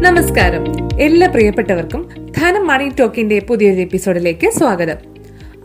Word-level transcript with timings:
നമസ്കാരം. 0.00 0.64
എല്ലാ 1.00 1.28
പ്രിയപ്പെട്ടവർക്കും 1.28 2.08
ധനം 2.36 2.66
മണി 2.66 2.90
ടോക്കിന്റെ 3.00 3.38
പുതിയൊരു 3.38 3.80
എപ്പിസോഡിലേക്ക് 3.80 4.50
സ്വാഗതം. 4.50 4.96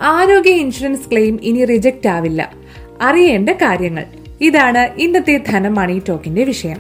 ആരോഗ്യ 0.02 0.50
ഇൻഷുറൻസ് 0.50 1.12
ക്ലെയിം 1.12 1.40
ഇനി 1.44 1.66
റിജക്റ്റ് 1.66 2.10
ആവില്ല. 2.10 2.54
അറിയേണ്ട 3.02 3.50
കാര്യങ്ങൾ. 3.50 4.06
ഇതാണ് 4.42 5.02
ഇന്നത്തെ 5.02 5.44
ധനം 5.48 5.76
മണി 5.76 6.02
ടോക്കിന്റെ 6.10 6.44
വിഷയം. 6.44 6.78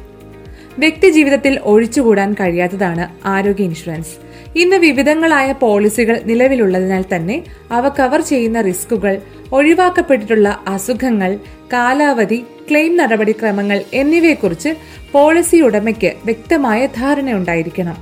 വ്യക്തി 0.80 1.10
ജീവിതത്തിൽ 1.10 1.60
ഒഴിച്ചുകൂടാൻ 1.64 2.34
കഴിയാത്തതാണ് 2.34 3.28
ആരോഗ്യ 3.28 3.64
ഇൻഷുറൻസ്. 3.64 4.35
ഇന്ന് 4.56 4.76
വിവിധങ്ങളായ 4.76 5.52
പോളിസികൾ 5.52 6.22
നിലവിലുള്ളതിനാൽ 6.26 7.06
തന്നെ 7.16 7.44
അവ 7.72 7.90
കവർ 7.90 8.22
ചെയ്യുന്ന 8.22 8.62
റിസ്കുകൾ 8.62 9.22
ഒഴിവാക്കപ്പെട്ടിട്ടുള്ള 9.54 10.64
അസുഖങ്ങൾ 10.68 11.40
കാലാവധി 11.74 12.46
ക്ലെയിം 12.70 12.98
നടപടിക്രമങ്ങൾ 12.98 13.84
എന്നിവയെക്കുറിച്ച് 13.94 14.70
പോളിസി 15.12 15.58
ഉടമയ്ക്ക് 15.58 16.14
വ്യക്തമായ 16.26 16.86
ധാരണയുണ്ടായിരിക്കണം. 16.86 17.98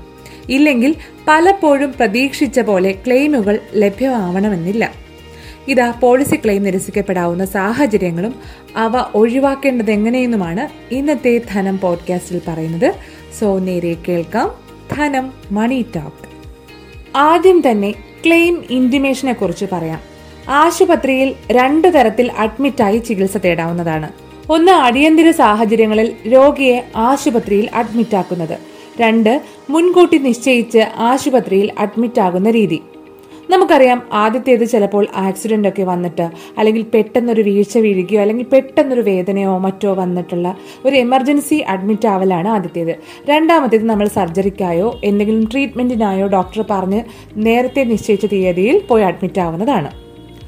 ഇല്ലെങ്കിൽ 0.50 0.96
പലപ്പോഴും 1.28 1.94
പ്രതീക്ഷിച്ച 1.94 2.60
പോലെ 2.60 2.96
ക്ലെയിമുകൾ 3.08 3.60
ലഭ്യമാവണമെന്നില്ല. 3.76 4.92
ഇതാ 5.68 5.92
പോളിസി 5.92 6.36
ക്ലെയിം 6.36 6.64
നിരസിക്കപ്പെടാവുന്ന 6.64 7.46
സാഹചര്യങ്ങളും 7.46 8.36
അവ 8.76 9.06
ഒഴിവാക്കേണ്ടത് 9.16 9.92
എങ്ങനെയെന്നുമാണ് 9.92 10.94
ഇന്നത്തെ 10.94 11.42
ധനം 11.52 11.80
പോഡ്കാസ്റ്റിൽ 11.80 12.42
പറയുന്നത്. 12.48 12.96
സോ 13.40 13.60
നേരെ 13.60 13.96
കേൾക്കാം. 14.08 14.52
ധനം 14.98 15.34
മണി 15.52 15.86
ടോക്ക്. 15.96 16.33
ആദ്യം 17.16 17.64
തന്നെ 17.72 17.92
ക്ലെയിം 18.26 18.64
ഇന്റിമേഷനെ 18.70 19.34
കുറിച്ച് 19.34 19.66
പറയാം. 19.72 20.00
ആശുപത്രിയിൽ 20.50 21.36
രണ്ടു 21.52 21.88
തരത്തിൽ 21.88 22.32
അഡ്മിറ്റായി 22.32 22.98
ചികിത്സ 22.98 23.38
തേടാവുന്നതാണ്. 23.38 24.10
ഒന്ന് 24.50 24.72
അടിയന്തര 24.72 25.32
സാഹചര്യങ്ങളിൽ 25.32 26.14
രോഗിയെ 26.28 26.86
ആശുപത്രിയിൽ 26.96 27.70
അഡ്മിറ്റാക്കുന്നത്. 27.74 28.58
രണ്ട് 29.02 29.42
മുൻകൂട്ടി 29.70 30.18
നിശ്ചയിച്ച് 30.18 30.80
ആശുപത്രിയിൽ 30.98 31.72
അഡ്മിറ്റാകുന്ന 31.80 32.50
രീതി. 32.50 32.82
നമുക്കറിയാം 33.54 34.02
ആദ്യത്തേത് 34.14 34.66
ചിലപ്പോൾ 34.66 35.08
ആക്സിഡന്റ് 35.16 35.68
ഒക്കെ 35.68 35.84
വന്നിട്ട് 35.84 36.30
അല്ലെങ്കിൽ 36.58 36.86
പെട്ടെന്നൊരു 36.94 37.42
വീഴ്ച 37.42 37.78
വീഴുകയോ 37.78 38.22
അല്ലെങ്കിൽ 38.22 38.46
പെട്ടെന്നൊരു 38.54 39.02
വേദനയോ 39.02 39.58
മറ്റോ 39.58 39.94
വന്നിട്ടുള്ള 39.94 40.56
ഒരു 40.86 40.96
എമർജൻസി 40.96 41.56
അഡ്മിറ്റ് 41.56 42.08
ആവലാണ് 42.08 42.48
ആദ്യത്തേത്. 42.48 42.96
രണ്ടാമത്തേത് 43.30 43.86
നമ്മൾ 43.86 44.08
സർജറിക്കായോ 44.08 45.00
എന്തെങ്കിലും 45.04 45.50
ട്രീറ്റ്മെന്റിനായോ 45.52 46.28
ഡോക്ടർ 46.28 46.66
പറഞ്ഞ് 46.70 47.04
നേരത്തെ 47.36 47.84
നിശ്ചയിച്ച 47.84 48.26
തീയതിയിൽ 48.26 48.82
പോയി 48.90 49.04
അഡ്മിറ്റ് 49.04 49.40
ആവുന്നതാണ്. 49.40 49.92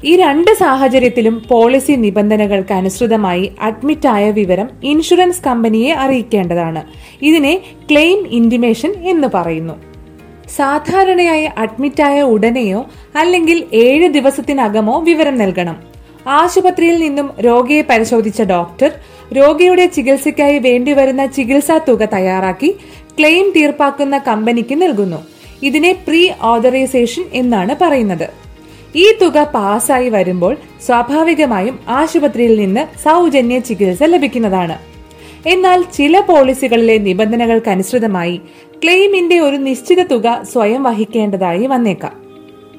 ഈ 0.04 0.16
രണ്ട് 0.16 0.54
സാഹചര്യത്തിലും 0.54 1.42
പോളിസി 1.48 1.92
നിബന്ധനകൾക്ക് 1.92 2.74
അനുസൃതമായി 2.74 3.52
അഡ്മിറ്റായ 3.60 4.30
വിവരം 4.30 4.68
ഇൻഷുറൻസ് 4.82 5.44
കമ്പനിയെ 5.46 5.94
അറിയിക്കേണ്ടതാണ്. 5.94 6.82
ഇതിനെ 7.22 7.60
ക്ലെയിം 7.90 8.28
ഇന്റിമേഷൻ 8.28 8.94
എന്ന് 9.04 9.28
പറയുന്നു. 9.34 9.95
സാധാരണയായി 10.50 11.44
അഡ്മിറ്റായ 11.44 12.22
ഉടനെയോ 12.22 12.86
അല്ലെങ്കിൽ 13.16 13.64
ഏഴ് 13.72 14.08
ദിവസത്തിനകമോ 14.08 15.00
വിവരം 15.00 15.38
നൽകണം. 15.38 15.76
ആശുപത്രിയിൽ 16.28 17.00
നിന്നും 17.00 17.30
രോഗിയെ 17.40 17.82
പരിശോധിച്ച 17.82 18.42
ഡോക്ടർ 18.42 18.92
രോഗിയുടെ 19.32 19.86
ചികിത്സയ്ക്കായി 19.86 20.58
വേണ്ടിവരുന്ന 20.58 21.26
ചികിത്സാ 21.26 21.80
തുക 21.88 22.04
തയ്യാറാക്കി 22.04 22.76
ക്ലെയിം 23.18 23.52
തീർപ്പാക്കുന്ന 23.56 24.18
കമ്പനിക്ക് 24.18 24.82
നൽകുന്നു. 24.82 25.26
ഇതിനെ 25.62 25.92
പ്രീ 25.92 26.30
ഓതറൈസേഷൻ 26.42 27.24
എന്നാണ് 27.32 27.76
പറയുന്നത്. 27.80 28.28
ഈ 28.96 29.14
തുക 29.22 29.42
പാസ്സായി 29.42 30.08
വരുമ്പോൾ 30.08 30.56
സ്വാഭാവികമായും 30.86 31.78
ആശുപത്രിയിൽ 31.88 32.60
നിന്ന് 32.60 32.98
സൗജന്യ 33.04 33.58
ചികിത്സ 33.58 34.02
ലഭിക്കുന്നതാണ്. 34.02 34.95
എന്നാൽ 35.46 35.82
ചില 35.82 36.20
പോളിസികളിലെ 36.20 36.98
നിബന്ധനകൾക്കനുസൃതമായി 36.98 38.40
ക്ലെയിമിന്റെ 38.84 39.38
ഒരു 39.38 39.56
നിശ്ചിത 39.56 40.02
തുക 40.02 40.40
സ്വയം 40.52 40.82
വഹിക്കേണ്ടതായി 40.82 41.66
വന്നേക്കാം. 41.66 42.26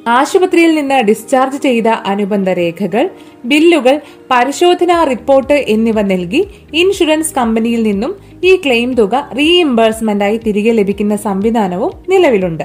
ആശുപത്രിയിൽ 0.08 0.76
നിന്ന് 0.76 0.96
ഡിസ്ചാർജ് 0.96 1.62
ചെയ്ത 1.62 1.88
അനുബന്ധ 1.88 2.50
രേഖകൾ 2.50 3.10
ബില്ലുകൾ 3.46 4.02
പരിശോധനാ 4.32 5.04
റിപ്പോർട്ട് 5.04 5.54
എന്നിവ 5.54 6.02
നൽകി 6.02 6.48
ഇൻഷുറൻസ് 6.74 7.36
കമ്പനിയിൽ 7.36 7.84
നിന്നും 7.84 8.16
ഈ 8.44 8.56
ക്ലെയിം 8.56 8.94
തുക 8.94 9.30
റീഇംബേഴ്സ്മെന്റായി 9.38 10.38
തിരികെ 10.38 10.72
ലഭിക്കുന്ന 10.72 11.16
സംവിധാനവും 11.16 11.92
നിലവിലുണ്ട്. 12.10 12.64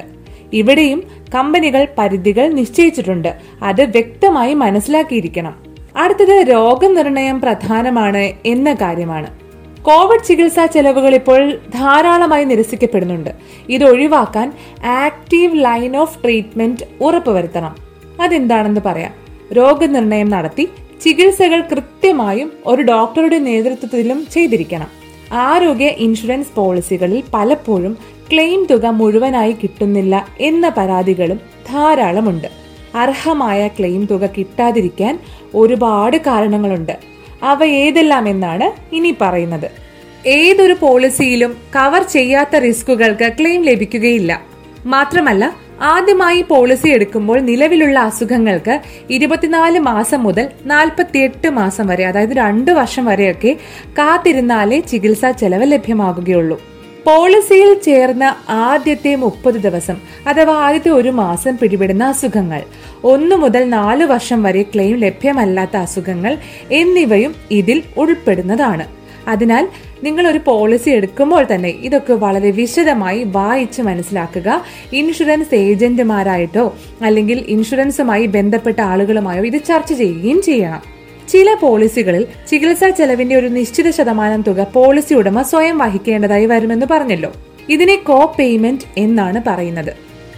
ഇവിടെയും 0.53 1.03
കമ്പനികൾ 1.35 1.89
പരിധികൾ 1.99 2.53
നിശ്ചയിച്ചിട്ടുണ്ട്. 2.53 3.37
അത് 3.63 3.83
വ്യക്തമായി 3.83 4.55
മനസ്സിലാക്കിയിരിക്കണം. 4.55 5.55
അടുത്തത് 5.97 6.47
രോഗനിർണയം 6.51 7.41
പ്രധാനമാണ് 7.41 8.33
എന്ന 8.47 8.75
കാര്യമാണ്. 8.75 9.42
കോവിഡ് 9.83 10.25
ചികിത്സാ 10.25 10.67
ചെലവുകൾ 10.67 11.15
ഇപ്പോൾ 11.15 11.55
ധാരാളമായി 11.55 12.45
നിരസിക്കപ്പെടുന്നുണ്ട്. 12.45 13.31
ഇത് 13.69 13.85
ഒഴിവാക്കാൻ 13.85 14.53
ആക്റ്റീവ് 14.85 15.65
ലൈൻ 15.65 15.97
ഓഫ് 15.97 16.25
ട്രീറ്റ്മെന്റ് 16.25 16.85
ഉറപ്പുവരുത്തണം. 17.01 17.77
അതെന്താണെന്ന് 18.21 18.81
പറയാം. 18.87 19.13
രോഗനിർണയം 19.53 20.31
നടത്തി 20.31 20.69
ചികിത്സകൾ 21.05 21.61
കൃത്യമായും 21.61 22.53
ഒരു 22.67 22.83
ഡോക്ടറുടെ 22.83 23.39
നേതൃത്വത്തിലും 23.39 24.27
ചെയ്തിരിക്കണം. 24.33 24.87
ആരോഗ്യ 25.33 25.87
ഇൻഷുറൻസ് 25.87 26.55
പോളിസികളിൽ 26.55 27.23
പലപ്പോഴും 27.35 27.99
ക്ലെയിം 28.33 28.67
തുക 28.71 28.87
മുഴുവനായി 28.87 29.53
കിട്ടുന്നില്ല 29.53 30.27
എന്ന 30.41 30.69
പരാതികളും 30.69 31.41
ധാരാളമുണ്ട്. 31.71 32.49
അർഹമായ 32.95 33.69
ക്ലെയിം 33.69 34.05
തുക 34.05 34.27
കിട്ടാതിരിക്കാൻ 34.27 35.19
ഒരുപാട് 35.55 36.17
കാരണങ്ങളുണ്ട്. 36.17 37.12
അവ 37.43 37.65
ഏതെല്ലാം 37.65 38.29
എന്നാണ് 38.29 38.95
ഇനി 38.95 39.17
പറയുന്നത്. 39.21 39.71
ഏതൊരു 40.27 40.73
പോളിസിയിലും 40.73 41.57
കവർ 41.77 42.03
ചെയ്യാത്ത 42.03 42.57
റിസ്കുകൾക്ക് 42.57 43.33
ക്ലെയിം 43.41 43.63
ലഭിക്കുകയില്ല. 43.63 44.43
മാത്രമല്ല 44.87 45.53
ആദ്യമായി 45.81 46.43
പോളിസി 46.43 46.89
എടുക്കുമ്പോൾ 46.89 47.41
നിലവിലുള്ള 47.41 47.99
അസുഖങ്ങൾക്ക് 47.99 48.81
ഇരുപത്തിനാല് 49.11 49.79
മാസം 49.79 50.23
മുതൽ 50.23 50.49
നാൽപ്പത്തിയെട്ട് 50.65 51.49
മാസം 51.51 51.87
വരെ 51.87 52.07
അതായത് 52.07 52.37
രണ്ട് 52.37 52.71
വർഷം 52.71 53.05
വരെയൊക്കെ 53.05 53.57
കാത്തിരുന്നാലേ 53.89 54.81
ചികിത്സാ 54.81 55.31
ചെലവ് 55.31 55.73
ലഭ്യമാകുകയുള്ളൂ. 55.73 56.72
പോളിസിയിൽ 57.07 57.75
ചേർന്ന 57.75 58.37
ആദ്യത്തെ 58.49 59.15
മുപ്പത് 59.15 59.55
ദിവസം 59.55 59.97
അഥവാ 60.27 60.55
ആദ്യത്തെ 60.55 60.91
ഒരു 60.91 61.09
മാസം 61.09 61.59
പിടിപെടുന്ന 61.59 62.05
അസുഖങ്ങൾ. 62.05 62.63
ഒന്നു 63.05 63.37
മുതൽ 63.37 63.69
നാല് 63.69 64.05
വർഷം 64.05 64.43
വരെ 64.43 64.63
ക്ലെയിം 64.63 64.97
ലഭ്യമല്ലാത്ത 64.97 65.77
അസുഖങ്ങൾ 65.77 66.39
എന്നിവയും 66.73 67.35
ഇതിൽ 67.51 67.83
ഉൾപ്പെടുന്നതാണ്. 67.97 68.87
അതിനാൽ 69.29 69.69
നിങ്ങൾ 70.05 70.27
ഒരു 70.27 70.41
പോളിസി 70.47 70.91
എടുക്കുമ്പോൾ 70.91 71.47
തന്നെ 71.55 71.69
ഇതൊക്കെ 71.69 72.13
വളരെ 72.13 72.51
വിശദമായി 72.51 73.25
വായിച്ച് 73.25 73.83
മനസ്സിലാക്കുക. 73.83 74.65
ഇൻഷുറൻസ് 74.93 75.55
ഏജന്റുമാരായിട്ടോ 75.55 76.75
അല്ലെങ്കിൽ 77.03 77.45
ഇൻഷുറൻസുമായി 77.49 78.27
ബന്ധപ്പെട്ട 78.27 78.81
ആളുകളുമായോ 78.81 79.45
ഇത് 79.45 79.61
ചർച്ച 79.69 79.93
ചെയ്യുകയും 79.93 80.43
ചെയ്യണം. 80.43 81.02
ചില 81.33 81.57
പോളിസികളിൽ 81.61 82.27
ചികിത്സാ 82.49 82.89
ചെലവിന്റെ 82.89 83.37
ഒരു 83.37 83.47
നിശ്ചിത 83.47 83.91
ശതമാനം 83.91 84.45
തുക 84.47 84.67
പോളിസി 84.75 85.15
ഉടമ 85.15 85.43
സ്വയം 85.43 85.79
വഹിക്കേണ്ടതായി 85.79 86.47
വരുമെന്ന് 86.47 86.87
പറഞ്ഞല്ലോ. 86.91 87.33
ഇതിനെ 87.69 87.97
കോ 87.97 88.35
പേയ്മെന്റ് 88.39 88.81
എന്നാണ് 88.97 89.43
പറയുന്നത്. 89.47 89.93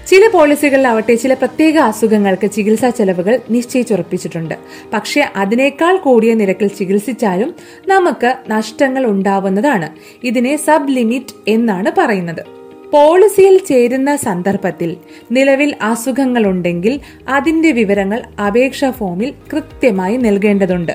ചില 0.08 0.30
പോളിസികളിലാവട്ടെ 0.34 1.14
ചില 1.14 1.34
പ്രത്യേക 1.34 1.78
അസുഖങ്ങൾക്ക് 1.78 2.50
ചികിത്സാ 2.50 2.90
ചെലവുകൾ 2.90 3.40
നിശ്ചയിച്ചുറപ്പിച്ചിട്ടുണ്ട്. 3.50 4.54
പക്ഷെ 4.92 5.28
അതിനേക്കാൾ 5.36 5.96
കൂടിയ 5.96 6.34
നിരക്കിൽ 6.34 6.66
ചികിത്സിച്ചാലും 6.66 7.54
നമുക്ക് 7.88 8.36
നഷ്ടങ്ങൾ 8.48 9.06
ഉണ്ടാവുന്നതാണ്. 9.06 9.90
ഇതിനെ 10.24 10.56
സബ് 10.56 10.92
ലിമിറ്റ് 10.92 11.34
എന്നാണ് 11.48 11.92
പറയുന്നത്. 11.98 12.63
പോളിസിയിൽ 12.94 13.58
ചേരുന്ന 13.58 14.16
സന്ദർഭത്തിൽ 14.16 14.96
നിലവിൽ 15.32 15.74
അസുഖങ്ങളുണ്ടെങ്കിൽ 15.82 17.00
അതിന്റെ 17.28 17.70
വിവരങ്ങൾ 17.70 18.22
അപേക്ഷാ 18.46 18.90
ഫോമിൽ 18.90 19.34
കൃത്യമായി 19.52 20.16
നൽകേണ്ടതുണ്ട്. 20.16 20.92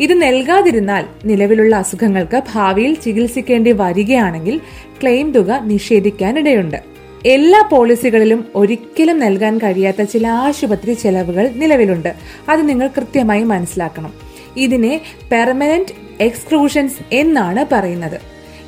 ഇത് 0.00 0.22
നൽകാതിരുന്നാൽ 0.22 1.04
നിലവിലുള്ള 1.24 1.76
അസുഖങ്ങൾക്ക് 1.76 2.42
ഭാവിയിൽ 2.54 2.94
ചികിത്സിക്കേണ്ടി 2.94 3.72
വരികയാണെങ്കിൽ 3.72 4.60
ക്ലെയിം 5.02 5.32
തുക 5.32 5.60
നിഷേധിക്കാനിടയുണ്ട്. 5.64 6.82
എല്ലാ 7.26 7.68
പോളിസികളിലും 7.72 8.44
ഒരിക്കലും 8.54 9.18
നൽകാൻ 9.18 9.58
കഴിയാത്ത 9.58 10.02
ചില 10.02 10.26
ആശുപത്രി 10.26 10.94
ചെലവുകൾ 10.94 11.48
നിലവിലുണ്ട്. 11.48 12.14
അത് 12.48 12.68
നിങ്ങൾ 12.68 12.86
കൃത്യമായി 12.86 13.42
മനസ്സിലാക്കണം. 13.42 14.12
ഇതിനെ 14.56 15.00
പെർമനന്റ് 15.32 15.94
എക്സ്ക്ലൂഷൻസ് 16.20 17.14
എന്നാണ് 17.14 17.66
പറയുന്നത്. 17.72 18.20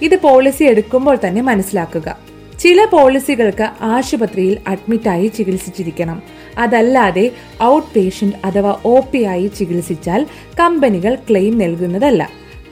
ഇത് 0.02 0.20
പോളിസി 0.20 0.64
എടുക്കുമ്പോൾ 0.64 1.18
തന്നെ 1.26 1.42
മനസ്സിലാക്കുക. 1.42 2.25
ചില 2.66 2.84
പോളിസികൾക്ക് 2.84 3.70
ആശുപത്രിയിൽ 3.80 4.58
അഡ്മിറ്റായി 4.66 5.28
ചികിത്സിച്ചിരിക്കണം. 5.28 6.22
അതല്ലാതെ 6.58 7.30
ഔട്ട് 7.62 7.88
പേഷ്യന്റ് 7.96 8.36
അഥവാ 8.44 8.80
ഒ 8.84 9.00
പി 9.12 9.22
ആയി 9.22 9.46
ചികിത്സിച്ചാൽ 9.46 10.26
കമ്പനികൾ 10.60 11.14
ക്ലെയിം 11.30 11.58
നൽകുന്നതല്ല. 11.58 12.22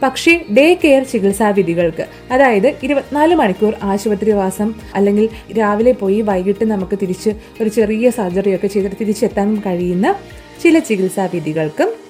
പക്ഷേ 0.02 0.44
ഡേ 0.50 0.74
കെയർ 0.74 1.02
ചികിത്സാ 1.02 1.50
വിധികൾക്ക് 1.50 2.04
അതായത് 2.30 2.74
ഇരുപത്തിനാല് 2.82 3.34
മണിക്കൂർ 3.34 3.74
ആശുപത്രിവാസം 3.82 4.74
അല്ലെങ്കിൽ 4.94 5.28
രാവിലെ 5.58 5.92
പോയി 5.92 6.20
വൈകിട്ട് 6.20 6.64
നമുക്ക് 6.64 6.98
തിരിച്ച് 6.98 7.30
ഒരു 7.60 7.68
ചെറിയ 7.68 8.10
സർജറിയൊക്കെ 8.10 8.66
ചെയ്തിട്ട് 8.66 8.96
തിരിച്ചെത്താൻ 9.00 9.62
കഴിയുന്ന 9.66 10.14
ചില 10.62 10.78
ചികിത്സാ 10.78 11.28
വിധികൾക്കും 11.34 11.88
ആ, 11.88 12.03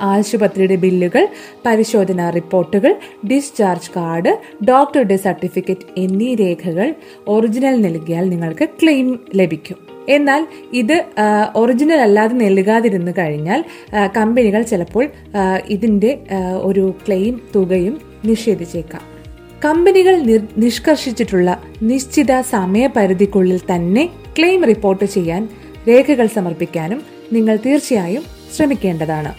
ആശുപത്രിയുടെ 0.00 0.76
ബില്ലുകൾ 0.76 1.28
പരിശോധനാ 1.66 2.30
റിപ്പോർട്ടുകൾ 2.30 2.94
ഡിസ്ചാർജ് 3.30 3.90
കാർഡ് 3.96 4.38
ഡോക്ടറുടെ 4.64 5.16
സർട്ടിഫിക്കറ്റ് 5.16 5.80
എന്നീ 5.96 6.34
രേഖകൾ 6.34 6.94
ഒറിജിനൽ 7.28 7.80
നൽകിയാൽ 7.80 8.28
നിങ്ങൾക്ക് 8.28 8.68
ക്ലെയിം 8.68 9.20
ലഭിക്കും. 9.34 9.76
എന്നാൽ 10.08 10.46
ഇത് 10.72 11.04
ഒറിജിനൽ 11.56 12.00
അല്ലാതെ 12.00 12.34
നൽകാതിരുന്നു 12.34 13.12
കഴിഞ്ഞാൽ 13.18 13.64
കമ്പനികൾ 14.16 14.62
ചിലപ്പോൾ 14.62 15.08
ഇതിന്റെ 15.66 16.18
ഒരു 16.62 16.94
ക്ലെയിം 17.06 17.40
തുകയും 17.56 18.00
നിഷേധിച്ചേക്കാം. 18.24 19.02
കമ്പനികൾ 19.64 20.14
നിഷ്കർഷിച്ചിട്ടുള്ള 20.56 21.62
നിശ്ചിത 21.82 22.40
സമയപരിധിക്കുള്ളിൽ 22.40 23.58
തന്നെ 23.58 24.08
ക്ലെയിം 24.38 24.64
റിപ്പോർട്ട് 24.64 25.04
ചെയ്യാൻ 25.04 25.48
രേഖകൾ 25.88 26.26
സമർപ്പിക്കാനും 26.26 27.02
നിങ്ങൾ 27.32 27.58
തീർച്ചയായും 27.66 28.41
ശ്രമിക്കേണ്ടതാണ്. 28.56 29.32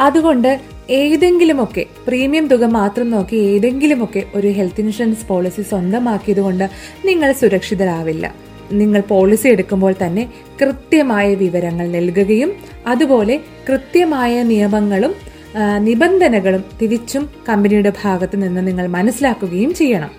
അതുകൊണ്ട് 0.00 0.60
ഏതെങ്കിലുമൊക്കെ 0.90 1.86
പ്രീമിയം 2.06 2.46
തുക 2.46 2.64
മാത്രം 2.64 3.10
നോക്കി 3.10 3.36
ഏതെങ്കിലുമൊക്കെ 3.36 4.22
ഒരു 4.34 4.48
ഹെൽത്ത് 4.48 4.80
ഇൻഷുറൻസ് 4.80 5.26
പോളിസി 5.26 5.62
സ്വന്തമാക്കിയതുകൊണ്ട് 5.62 6.64
നിങ്ങൾ 7.04 7.32
സുരക്ഷിതരാവില്ല. 7.32 8.34
നിങ്ങൾ 8.72 9.00
പോളിസി 9.00 9.48
എടുക്കുമ്പോൾ 9.48 9.94
തന്നെ 10.02 10.32
കൃത്യമായ 10.62 11.34
വിവരങ്ങൾ 11.34 11.88
നൽകുകയും 11.88 12.52
അതുപോലെ 12.86 13.40
കൃത്യമായ 13.68 14.42
നിയമങ്ങളും 14.42 15.14
നിബന്ധനകളും 15.78 16.64
തിരിച്ചും 16.82 17.28
കമ്പനിയുടെ 17.48 17.92
ഭാഗത്ത് 18.02 18.42
നിന്ന് 18.42 18.62
നിങ്ങൾ 18.68 18.86
മനസ്സിലാക്കുകയും 18.86 19.74
ചെയ്യണം. 19.74 20.10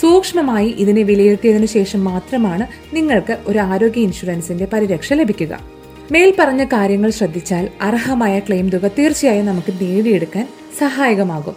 സൂക്ഷ്മമായി 0.00 0.68
ഇതിനെ 0.78 1.02
വിലയിരുത്തിയതിനു 1.02 1.66
ശേഷം 1.66 2.04
മാത്രമാണ് 2.04 2.66
നിങ്ങൾക്ക് 2.96 3.36
ഒരു 3.46 3.58
ആരോഗ്യ 3.58 4.00
ഇൻഷുറൻസിന്റെ 4.00 4.68
പരിരക്ഷ 4.72 5.12
ലഭിക്കുക. 5.12 5.75
മേൽപ്പറഞ്ഞ 6.12 6.64
കാര്യങ്ങൾ 6.64 7.10
ശ്രദ്ധിച്ചാൽ 7.10 7.68
അർഹമായ 7.80 8.38
ക്ലെയിം 8.38 8.68
തുക 8.68 8.90
തീർച്ചയായും 8.98 9.46
നമുക്ക് 9.46 9.72
നേടിയെടുക്കാൻ 9.72 10.48
സഹായകമാകും. 10.78 11.56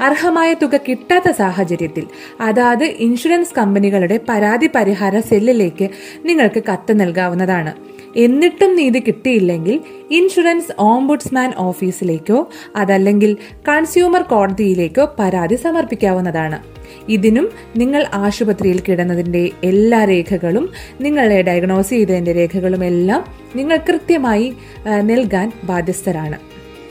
അർഹമായ 0.00 0.54
തുക 0.54 0.76
കിട്ടാത്ത 0.76 1.30
സാഹചര്യത്തിൽ 1.30 2.06
അതാത് 2.40 2.84
ഇൻഷുറൻസ് 2.84 3.54
കമ്പനികളുടെ 3.54 4.20
പരാതി 4.28 4.70
പരിഹാര 4.74 5.20
സെല്ലിലേക്ക് 5.20 5.88
നിങ്ങൾക്ക് 6.24 6.62
കത്ത് 6.72 7.00
നൽകാവുന്നതാണ്. 7.00 7.74
എന്നിട്ടും 8.16 8.76
നീതി 8.76 8.98
കിട്ടിയില്ലെങ്കിൽ 8.98 9.80
ഇൻഷുറൻസ് 10.10 10.72
ഓംബുഡ്സ്മാൻ 10.78 11.52
ഓഫീസിലേക്കോ 11.56 12.48
അതല്ലെങ്കിൽ 12.76 13.36
കൺസ്യൂമർ 13.68 14.22
കോടതിയിലേക്കോ 14.22 15.14
പരാതി 15.18 15.54
സമർപ്പിക്കാവുന്നതാണ്. 15.54 16.62
ഇതിനും 17.08 17.48
നിങ്ങൾ 17.76 18.06
ആശുപത്രിയിൽ 18.14 18.82
കിടന്നതിന്റെ 18.88 19.50
എല്ലാ 19.64 20.04
രേഖകളും 20.04 20.68
നിങ്ങളെ 21.00 21.42
ഡയഗ്നോസ് 21.42 21.90
ചെയ്തതിന്റെ 21.90 22.32
രേഖകളും 22.32 22.84
എല്ലാം 22.84 23.24
നിങ്ങൾ 23.56 23.76
കൃത്യമായി 23.76 24.52
നൽകാൻ 25.00 25.52
ബാധ്യസ്ഥരാണ്. 25.64 26.38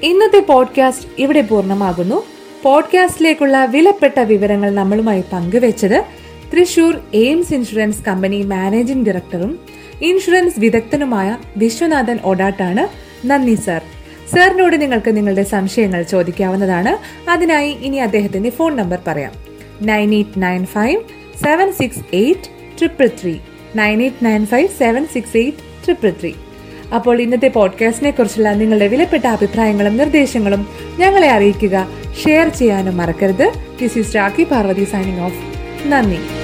ഇന്നത്തെ 0.04 0.40
പോഡ്കാസ്റ്റ് 0.40 1.08
ഇവിടെ 1.20 1.42
പൂർണമാകുന്നു. 1.42 2.24
പോഡ്കാസ്റ്റിലേക്കുള്ള 2.64 3.66
വിലപ്പെട്ട 3.66 4.20
വിവരങ്ങൾ 4.20 4.76
നമ്മളുമായി 4.76 5.24
പങ്കുവച്ചത് 5.34 6.04
Thrissur 6.54 7.00
Aims 7.14 7.54
insurance 7.54 8.06
company 8.06 8.42
managing 8.42 9.06
ഡയറക്ടറും 9.06 9.60
ഇൻഷുറൻസ് 10.02 10.60
വിദഗ്ധനുമായ 10.60 11.38
വിശ്വനാഥൻ 11.58 12.20
ഒഡാട്ടാണ്. 12.24 12.88
നന്ദി 13.28 13.56
സർ. 13.56 13.82
സാറിനോട് 14.36 14.82
നിങ്ങൾക്ക് 14.82 15.18
നിങ്ങളുടെ 15.18 15.44
സംശയങ്ങൾ 15.44 16.04
ചോദിക്കാവുന്നതാണ്. 16.04 16.98
അതിനായി 17.30 17.72
ഇനി 17.72 17.98
അദ്ദേഹത്തിന്റെ 17.98 18.50
ഫോൺ 18.50 18.76
നമ്പർ 18.76 19.00
പറയാം. 19.08 19.32
Nine 19.82 20.14
eight 20.14 20.42
nine 20.44 20.66
five 20.66 21.02
seven 21.44 21.72
six 21.72 22.00
eight 22.14 22.78
triple 22.78 23.08
three. 23.08 23.36
Nine 23.76 24.02
eight 24.02 24.26
nine 24.26 24.46
five 24.46 24.68
seven 24.80 25.08
six 25.14 25.38
eight 25.38 25.58
triple 25.86 26.10
three 26.10 26.32
അപ്പോൾ 26.96 27.22
ഇന്നത്തെ 27.22 27.48
പോഡ്കാസ്റ്റിനെ 27.48 28.12
കുറിച്ചുള്ള 28.12 28.54
നിങ്ങളുടെ 28.54 28.88
വിലപ്പെട്ട 28.88 29.28
അഭിപ്രായങ്ങളും 29.28 29.98
നിർദ്ദേശങ്ങളും 29.98 30.68
ഞങ്ങളെ 31.00 31.30
അറിയിക്കുക. 31.30 31.88
ഷെയർ 32.26 32.48
ചെയ്യാനും 32.48 32.98
മറക്കരുത്. 32.98 33.54
This 33.82 33.98
is 34.00 34.16
Rakhi 34.16 34.44
Parvathi 34.44 34.84
signing 34.84 35.20
off 35.20 35.36
നന്ദി. 35.88 36.37